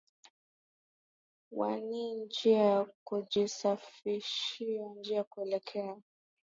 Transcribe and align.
wa 1.51 1.75
ni 1.79 2.15
njia 2.15 2.57
ya 2.63 2.85
kujishafishia 3.03 4.87
njia 4.99 5.23
kuelekea 5.23 5.97